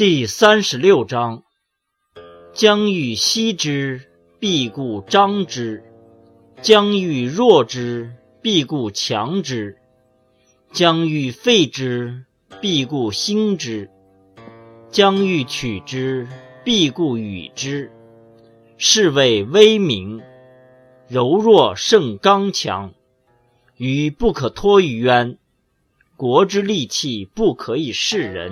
[0.00, 1.42] 第三十六章：
[2.54, 4.00] 将欲歙之，
[4.38, 5.82] 必固张之；
[6.62, 8.10] 将欲弱之，
[8.40, 9.74] 必固强之；
[10.72, 12.24] 将欲废之，
[12.62, 13.90] 必固兴之；
[14.90, 16.26] 将欲取之，
[16.64, 17.92] 必固与之。
[18.78, 20.22] 是谓威名。
[21.08, 22.94] 柔弱胜刚强。
[23.76, 25.36] 于不可脱于渊。
[26.16, 28.48] 国之利器，不可以示人。